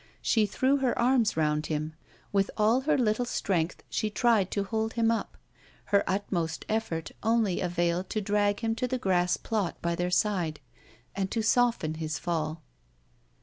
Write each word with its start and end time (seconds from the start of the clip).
She 0.23 0.47
threw 0.47 0.77
her 0.77 0.97
arms 0.97 1.37
round 1.37 1.67
him. 1.67 1.93
With 2.31 2.49
all 2.57 2.81
her 2.81 2.97
little 2.97 3.23
strength 3.23 3.83
she 3.87 4.09
tried 4.09 4.49
to 4.49 4.63
hold 4.63 4.93
him 4.93 5.11
up. 5.11 5.37
Her 5.93 6.03
utmost 6.07 6.65
effort 6.67 7.11
only 7.21 7.61
availed 7.61 8.09
to 8.09 8.19
drag 8.19 8.61
him 8.61 8.73
to 8.77 8.87
the 8.87 8.97
grass 8.97 9.37
plot 9.37 9.79
by 9.79 9.93
their 9.93 10.09
side, 10.09 10.59
and 11.15 11.29
to 11.29 11.43
soften 11.43 11.93
his 11.93 12.17
fall. 12.17 12.63